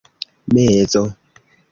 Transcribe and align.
mezo 0.53 1.03